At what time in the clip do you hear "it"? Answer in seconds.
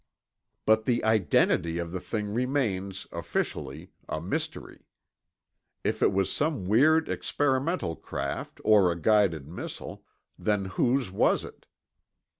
6.01-6.11, 11.43-11.67